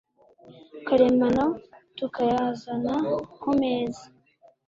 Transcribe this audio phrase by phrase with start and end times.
[0.85, 1.45] karemano
[1.97, 2.95] tukayazana
[3.41, 4.05] ku meza